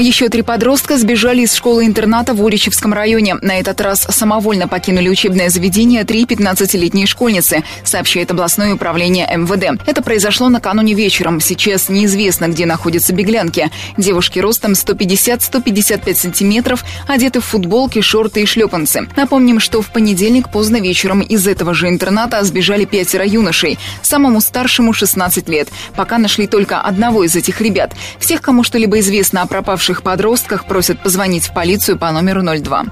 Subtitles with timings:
[0.00, 3.34] Еще три подростка сбежали из школы-интерната в Уричевском районе.
[3.42, 9.82] На этот раз самовольно покинули учебное заведение три 15-летние школьницы, сообщает областное управление МВД.
[9.86, 11.40] Это произошло накануне вечером.
[11.40, 13.72] Сейчас неизвестно, где находятся беглянки.
[13.96, 19.08] Девушки ростом 150-155 сантиметров, одеты в футболки, шорты и шлепанцы.
[19.16, 23.80] Напомним, что в понедельник поздно вечером из этого же интерната сбежали пятеро юношей.
[24.02, 25.68] Самому старшему 16 лет.
[25.96, 27.94] Пока нашли только одного из этих ребят.
[28.20, 32.84] Всех, кому что-либо известно о пропавших пропавших подростках просят позвонить в полицию по номеру 02.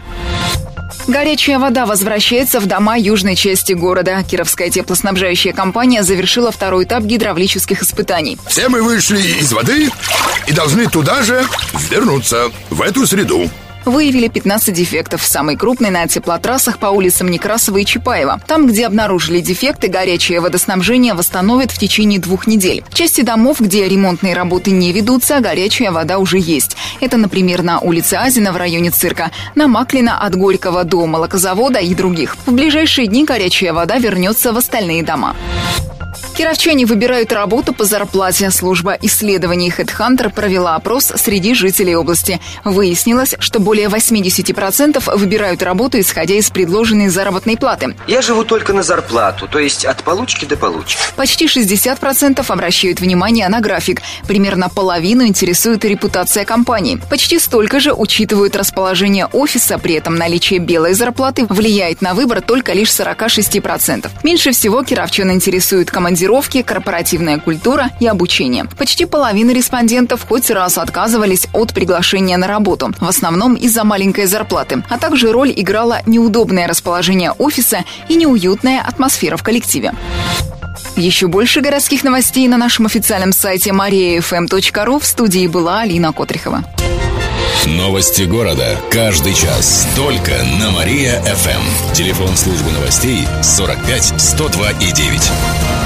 [1.08, 4.22] Горячая вода возвращается в дома южной части города.
[4.22, 8.38] Кировская теплоснабжающая компания завершила второй этап гидравлических испытаний.
[8.46, 9.90] Все мы вышли из воды
[10.46, 11.44] и должны туда же
[11.90, 13.50] вернуться, в эту среду
[13.86, 15.22] выявили 15 дефектов.
[15.24, 18.40] Самый крупный на теплотрассах по улицам Некрасова и Чапаева.
[18.46, 22.84] Там, где обнаружили дефекты, горячее водоснабжение восстановят в течение двух недель.
[22.88, 26.76] В части домов, где ремонтные работы не ведутся, горячая вода уже есть.
[27.00, 31.94] Это, например, на улице Азина в районе цирка, на Маклина от Горького до молокозавода и
[31.94, 32.36] других.
[32.46, 35.34] В ближайшие дни горячая вода вернется в остальные дома.
[36.36, 38.50] Кировчане выбирают работу по зарплате.
[38.50, 42.42] Служба исследований HeadHunter провела опрос среди жителей области.
[42.62, 47.96] Выяснилось, что более 80% выбирают работу, исходя из предложенной заработной платы.
[48.06, 50.98] Я живу только на зарплату, то есть от получки до получки.
[51.16, 54.02] Почти 60% обращают внимание на график.
[54.28, 57.00] Примерно половину интересует репутация компании.
[57.08, 62.74] Почти столько же учитывают расположение офиса, при этом наличие белой зарплаты влияет на выбор только
[62.74, 64.10] лишь 46%.
[64.22, 68.64] Меньше всего кировчан интересует командировка командировки, корпоративная культура и обучение.
[68.76, 74.82] Почти половина респондентов хоть раз отказывались от приглашения на работу, в основном из-за маленькой зарплаты,
[74.88, 79.92] а также роль играло неудобное расположение офиса и неуютная атмосфера в коллективе.
[80.96, 84.98] Еще больше городских новостей на нашем официальном сайте mariafm.ru.
[84.98, 86.64] В студии была Алина Котрихова.
[87.66, 88.76] Новости города.
[88.90, 89.86] Каждый час.
[89.96, 91.92] Только на Мария-ФМ.
[91.94, 95.85] Телефон службы новостей 45 102 и 9.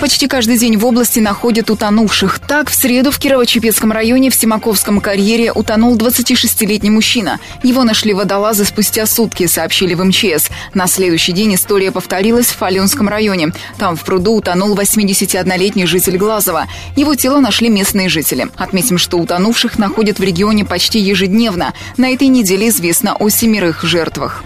[0.00, 2.38] Почти каждый день в области находят утонувших.
[2.38, 7.40] Так, в среду в Кирово-Чепецком районе в Симаковском карьере утонул 26-летний мужчина.
[7.64, 10.50] Его нашли водолазы спустя сутки, сообщили в МЧС.
[10.72, 13.52] На следующий день история повторилась в Фаленском районе.
[13.76, 16.66] Там в пруду утонул 81-летний житель Глазова.
[16.94, 18.46] Его тело нашли местные жители.
[18.56, 21.74] Отметим, что утонувших находят в регионе почти ежедневно.
[21.96, 24.44] На этой неделе известно о семерых жертвах.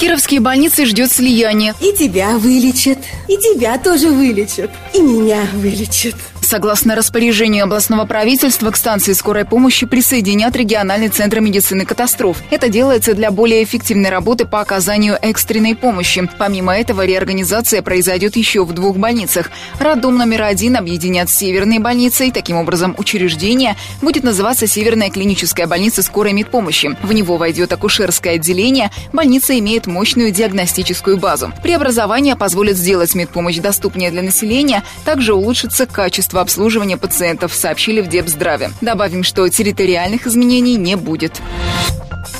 [0.00, 1.74] Кировские больницы ждет слияние.
[1.78, 2.96] И тебя вылечат,
[3.28, 6.14] и тебя тоже вылечат, и меня вылечат.
[6.50, 12.38] Согласно распоряжению областного правительства, к станции скорой помощи присоединят региональный центр медицины катастроф.
[12.50, 16.28] Это делается для более эффективной работы по оказанию экстренной помощи.
[16.38, 19.48] Помимо этого, реорганизация произойдет еще в двух больницах.
[19.78, 22.32] Роддом номер один объединят с Северной больницей.
[22.32, 26.96] Таким образом, учреждение будет называться Северная клиническая больница скорой медпомощи.
[27.04, 28.90] В него войдет акушерское отделение.
[29.12, 31.52] Больница имеет мощную диагностическую базу.
[31.62, 38.70] Преобразование позволит сделать медпомощь доступнее для населения, также улучшится качество обслуживания пациентов, сообщили в Депздраве.
[38.80, 41.40] Добавим, что территориальных изменений не будет.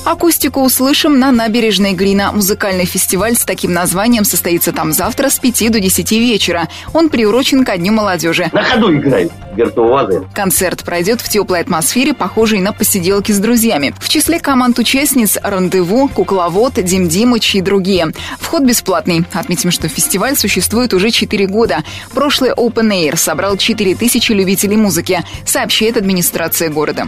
[0.03, 2.31] Акустику услышим на набережной Грина.
[2.31, 6.67] Музыкальный фестиваль с таким названием состоится там завтра с 5 до 10 вечера.
[6.91, 8.49] Он приурочен ко Дню молодежи.
[8.51, 10.27] На ходу играет виртуозы.
[10.33, 13.93] Концерт пройдет в теплой атмосфере, похожей на посиделки с друзьями.
[13.99, 18.11] В числе команд-участниц «Рандеву», «Кукловод», «Дим Димыч» и другие.
[18.39, 19.23] Вход бесплатный.
[19.33, 21.83] Отметим, что фестиваль существует уже 4 года.
[22.13, 27.07] Прошлый Open Air собрал 4000 любителей музыки, сообщает администрация города.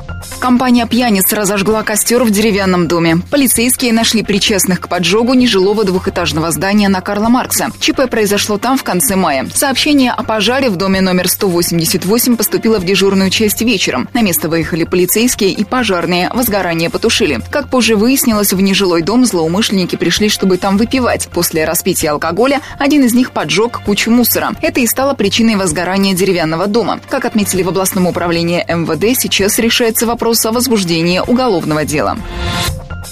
[0.41, 3.19] Компания пьяниц разожгла костер в деревянном доме.
[3.29, 7.69] Полицейские нашли причастных к поджогу нежилого двухэтажного здания на Карла Маркса.
[7.79, 9.47] ЧП произошло там в конце мая.
[9.53, 14.09] Сообщение о пожаре в доме номер 188 поступило в дежурную часть вечером.
[14.15, 16.31] На место выехали полицейские и пожарные.
[16.33, 17.39] Возгорание потушили.
[17.51, 21.29] Как позже выяснилось, в нежилой дом злоумышленники пришли, чтобы там выпивать.
[21.31, 24.53] После распития алкоголя один из них поджег кучу мусора.
[24.63, 26.99] Это и стало причиной возгорания деревянного дома.
[27.09, 32.17] Как отметили в областном управлении МВД, сейчас решается вопрос о возбуждении уголовного дела.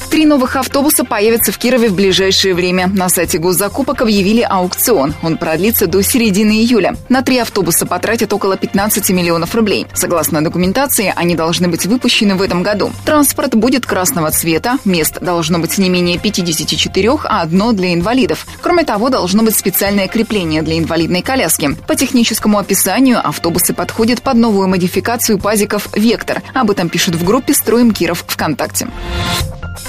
[0.10, 2.88] Три новых автобуса появятся в Кирове в ближайшее время.
[2.88, 5.14] На сайте госзакупок объявили аукцион.
[5.22, 6.96] Он продлится до середины июля.
[7.10, 9.86] На три автобуса потратят около 15 миллионов рублей.
[9.94, 12.92] Согласно документации, они должны быть выпущены в этом году.
[13.06, 18.48] Транспорт будет красного цвета, мест должно быть не менее 54, а одно для инвалидов.
[18.62, 21.76] Кроме того, должно быть специальное крепление для инвалидной коляски.
[21.88, 26.42] По техническому описанию автобусы подходят под новую модификацию пазиков «Вектор».
[26.56, 28.88] Об этом пишут в группе «Строим Киров» ВКонтакте.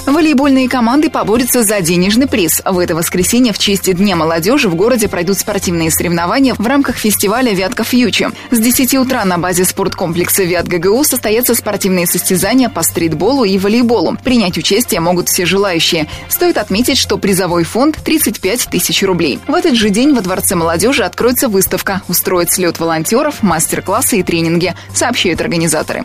[0.07, 2.63] Волейбольные команды поборются за денежный приз.
[2.65, 7.53] В это воскресенье в честь Дня молодежи в городе пройдут спортивные соревнования в рамках фестиваля
[7.53, 8.29] «Вятка Фьючи».
[8.51, 14.17] С 10 утра на базе спорткомплекса «Вят ГГУ» состоятся спортивные состязания по стритболу и волейболу.
[14.23, 16.07] Принять участие могут все желающие.
[16.29, 19.39] Стоит отметить, что призовой фонд– 35 тысяч рублей.
[19.47, 24.75] В этот же день во Дворце молодежи откроется выставка, устроит слет волонтеров, мастер-классы и тренинги,
[24.95, 26.05] сообщают организаторы.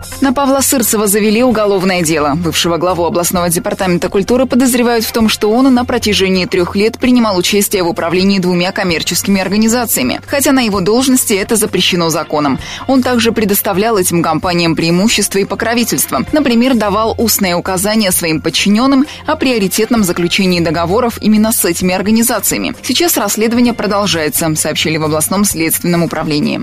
[0.21, 2.35] На Павла Сырцева завели уголовное дело.
[2.35, 7.35] Бывшего главу областного департамента культуры подозревают в том, что он на протяжении трех лет принимал
[7.37, 10.21] участие в управлении двумя коммерческими организациями.
[10.27, 12.59] Хотя на его должности это запрещено законом.
[12.87, 16.23] Он также предоставлял этим компаниям преимущества и покровительство.
[16.31, 22.75] Например, давал устные указания своим подчиненным о приоритетном заключении договоров именно с этими организациями.
[22.83, 26.61] Сейчас расследование продолжается, сообщили в областном следственном управлении.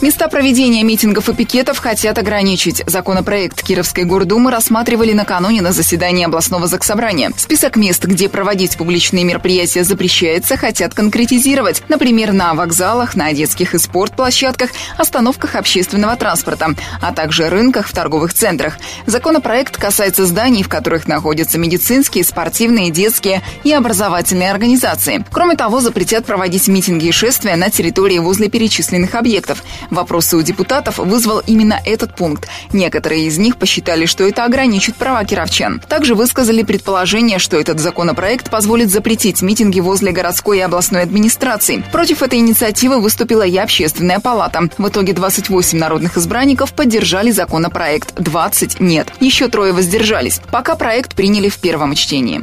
[0.00, 2.82] Места проведения митингов и пикетов хотят ограничить.
[2.86, 7.32] Законопроект Кировской гордумы рассматривали накануне на заседании областного заксобрания.
[7.36, 11.82] Список мест, где проводить публичные мероприятия запрещается, хотят конкретизировать.
[11.88, 18.34] Например, на вокзалах, на детских и спортплощадках, остановках общественного транспорта, а также рынках в торговых
[18.34, 18.78] центрах.
[19.06, 25.24] Законопроект касается зданий, в которых находятся медицинские, спортивные, детские и образовательные организации.
[25.32, 29.62] Кроме того, запретят проводить митинги и шествия на территории возле перечисленных объектов.
[29.90, 32.48] Вопросы у депутатов вызвал именно этот пункт.
[32.72, 35.80] Некоторые из них посчитали, что это ограничит права кировчан.
[35.88, 41.84] Также высказали предположение, что этот законопроект позволит запретить митинги возле городской и областной администрации.
[41.92, 44.68] Против этой инициативы выступила и общественная палата.
[44.78, 49.08] В итоге 28 народных избранников поддержали законопроект, 20 нет.
[49.20, 50.40] Еще трое воздержались.
[50.50, 52.42] Пока проект приняли в первом чтении.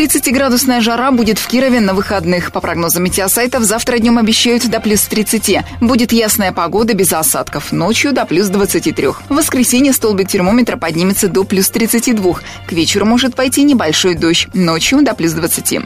[0.00, 2.52] 30-градусная жара будет в Кирове на выходных.
[2.52, 5.58] По прогнозам метеосайтов, завтра днем обещают до плюс 30.
[5.82, 7.70] Будет ясная погода без осадков.
[7.70, 9.08] Ночью до плюс 23.
[9.08, 12.34] В воскресенье столбик термометра поднимется до плюс 32.
[12.66, 14.48] К вечеру может пойти небольшой дождь.
[14.54, 15.80] Ночью до плюс 20.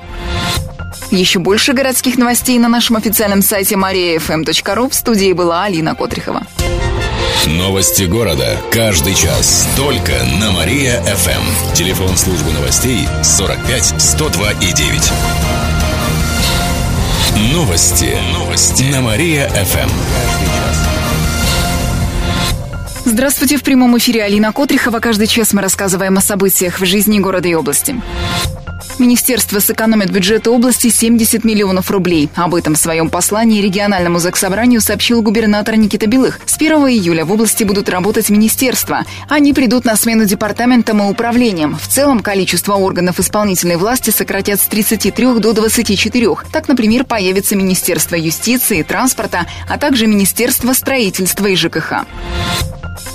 [1.10, 4.90] Еще больше городских новостей на нашем официальном сайте mariafm.ru.
[4.90, 6.46] В студии была Алина Котрихова.
[7.46, 8.58] Новости города.
[8.70, 9.68] Каждый час.
[9.76, 11.74] Только на Мария-ФМ.
[11.74, 15.12] Телефон службы новостей 45 102 и 9.
[17.52, 18.16] Новости.
[18.32, 18.84] Новости.
[18.84, 19.90] На Мария-ФМ.
[23.04, 23.58] Здравствуйте.
[23.58, 25.00] В прямом эфире Алина Котрихова.
[25.00, 27.94] Каждый час мы рассказываем о событиях в жизни города и области.
[28.98, 32.28] Министерство сэкономит бюджет области 70 миллионов рублей.
[32.34, 36.40] Об этом в своем послании региональному заксобранию сообщил губернатор Никита Белых.
[36.46, 39.04] С 1 июля в области будут работать министерства.
[39.28, 41.76] Они придут на смену департаментам и управлениям.
[41.76, 46.28] В целом количество органов исполнительной власти сократят с 33 до 24.
[46.52, 52.04] Так, например, появится Министерство юстиции, транспорта, а также Министерство строительства и ЖКХ.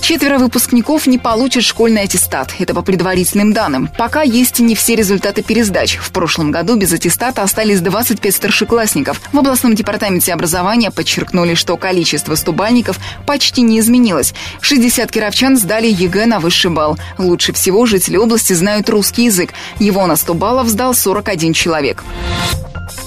[0.10, 2.56] Четверо выпускников не получат школьный аттестат.
[2.58, 3.92] Это по предварительным данным.
[3.96, 5.98] Пока есть не все результаты пересдач.
[5.98, 9.22] В прошлом году без аттестата остались 25 старшеклассников.
[9.32, 12.98] В областном департаменте образования подчеркнули, что количество стобалльников
[13.28, 14.34] почти не изменилось.
[14.62, 16.98] 60 кировчан сдали ЕГЭ на высший балл.
[17.20, 19.54] Лучше всего жители области знают русский язык.
[19.78, 22.04] Его на 100 баллов сдал 41 человек.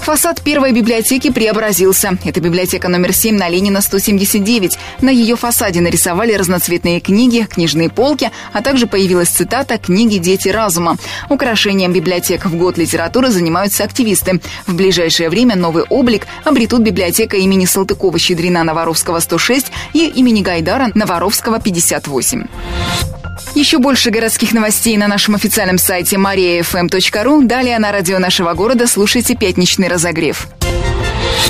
[0.02, 2.18] Фасад первой библиотеки преобразился.
[2.24, 4.76] Это библиотека номер 7 на Ленина 179.
[5.00, 10.96] На ее фасаде нарисовали разноцветные книги, книжные полки, а также появилась цитата «Книги дети разума».
[11.30, 14.40] Украшением библиотек в год литературы занимаются активисты.
[14.66, 21.60] В ближайшее время новый облик обретут библиотека имени Салтыкова-Щедрина Новоровского 106 и имени Гайдара Новоровского
[21.60, 23.11] 58.
[23.54, 27.44] Еще больше городских новостей на нашем официальном сайте mariafm.ru.
[27.44, 30.48] Далее на радио нашего города слушайте «Пятничный разогрев».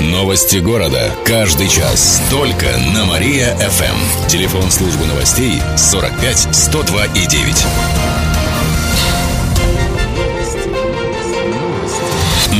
[0.01, 1.11] Новости города.
[1.23, 2.21] Каждый час.
[2.29, 4.27] Только на Мария-ФМ.
[4.27, 7.65] Телефон службы новостей 45 102 и 9.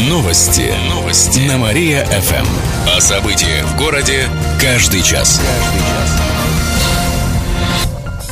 [0.08, 0.74] Новости.
[0.90, 1.40] Новости.
[1.40, 2.48] На Мария-ФМ.
[2.96, 4.30] О событиях в городе
[4.62, 5.42] каждый час.
[5.42, 6.43] Каждый час.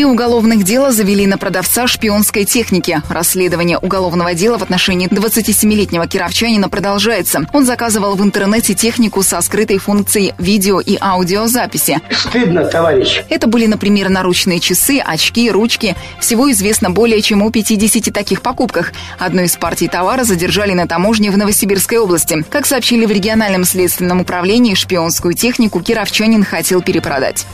[0.00, 3.02] Три уголовных дела завели на продавца шпионской техники.
[3.10, 7.46] Расследование уголовного дела в отношении 27-летнего кировчанина продолжается.
[7.52, 12.00] Он заказывал в интернете технику со скрытой функцией видео и аудиозаписи.
[12.12, 13.20] Стыдно, товарищ.
[13.28, 15.94] Это были, например, наручные часы, очки, ручки.
[16.18, 18.94] Всего известно более чем о 50 таких покупках.
[19.18, 22.42] Одну из партий товара задержали на таможне в Новосибирской области.
[22.48, 27.44] Как сообщили в региональном следственном управлении, шпионскую технику кировчанин хотел перепродать.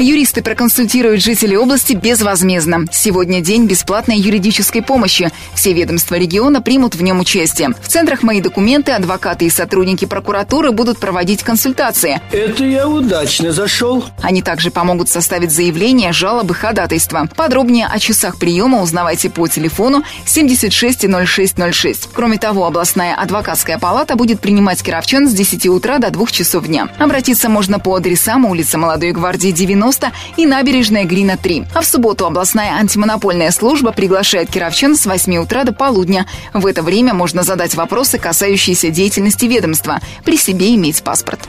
[0.00, 2.86] Юристы проконсультируют жителей области безвозмездно.
[2.92, 5.30] Сегодня день бесплатной юридической помощи.
[5.54, 7.70] Все ведомства региона примут в нем участие.
[7.80, 12.20] В центрах «Мои документы» адвокаты и сотрудники прокуратуры будут проводить консультации.
[12.32, 14.04] Это я удачно зашел.
[14.22, 17.28] Они также помогут составить заявление, жалобы, ходатайства.
[17.36, 22.08] Подробнее о часах приема узнавайте по телефону 760606.
[22.12, 26.88] Кроме того, областная адвокатская палата будет принимать кировчан с 10 утра до 2 часов дня.
[26.98, 31.64] Обратиться можно по адресам улица Молодой гвардии 90 90 и набережная Грина 3.
[31.74, 36.24] А в субботу областная антимонопольная служба приглашает кировчан с 8 утра до полудня.
[36.54, 39.98] В это время можно задать вопросы, касающиеся деятельности ведомства.
[40.24, 41.40] При себе иметь паспорт.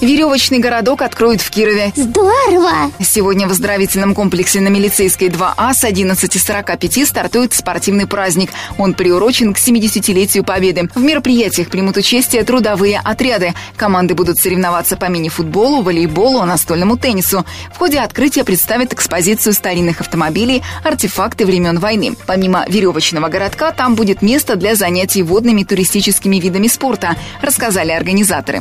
[0.00, 1.92] Веревочный городок откроют в Кирове.
[1.94, 2.90] Здорово!
[3.00, 8.50] Сегодня в оздоровительном комплексе на Милицейской 2А с 11.45 стартует спортивный праздник.
[8.78, 10.88] Он приурочен к 70-летию Победы.
[10.94, 13.54] В мероприятиях примут участие трудовые отряды.
[13.76, 17.44] Команды будут соревноваться по мини-футболу, волейболу, настольному теннису.
[17.72, 22.14] В ходе открытия представят экспозицию старинных автомобилей, артефакты времен войны.
[22.26, 28.60] Помимо веревочного городка, там будет место для занятий водными туристическими видами спорта, рассказали организаторы.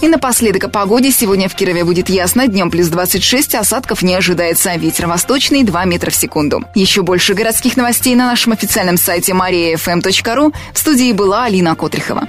[0.00, 1.10] И напоследок о погоде.
[1.10, 2.46] Сегодня в Кирове будет ясно.
[2.46, 4.72] Днем плюс 26, осадков не ожидается.
[4.76, 6.62] Ветер восточный 2 метра в секунду.
[6.76, 10.54] Еще больше городских новостей на нашем официальном сайте mariafm.ru.
[10.72, 12.28] В студии была Алина Котрихова.